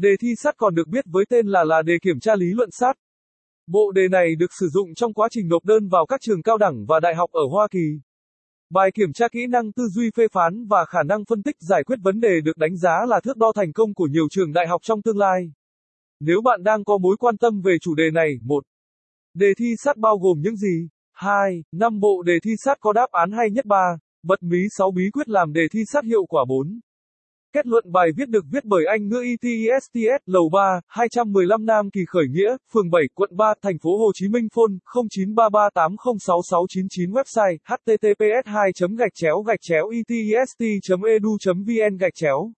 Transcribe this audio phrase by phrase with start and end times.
[0.00, 2.70] Đề thi sát còn được biết với tên là là đề kiểm tra lý luận
[2.72, 2.92] sát.
[3.66, 6.58] Bộ đề này được sử dụng trong quá trình nộp đơn vào các trường cao
[6.58, 8.00] đẳng và đại học ở Hoa Kỳ.
[8.70, 11.84] Bài kiểm tra kỹ năng tư duy phê phán và khả năng phân tích giải
[11.84, 14.66] quyết vấn đề được đánh giá là thước đo thành công của nhiều trường đại
[14.66, 15.52] học trong tương lai.
[16.20, 18.64] Nếu bạn đang có mối quan tâm về chủ đề này, một
[19.34, 20.88] Đề thi sát bao gồm những gì?
[21.12, 21.62] 2.
[21.72, 23.98] Năm bộ đề thi sát có đáp án hay nhất 3.
[24.22, 26.80] Bật mí 6 bí quyết làm đề thi sát hiệu quả 4.
[27.52, 32.00] Kết luận bài viết được viết bởi Anh ngữ ETSTS, Lầu 3, 215 Nam Kỳ
[32.08, 34.72] Khởi Nghĩa, phường 7, quận 3, thành phố Hồ Chí Minh phone
[35.14, 42.52] 0933806699 website https 2 gạch chéo gạch chéo etest edu e vn gạch chéo.